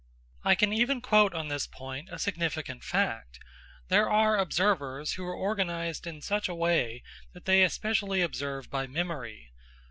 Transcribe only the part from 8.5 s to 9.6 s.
by memory.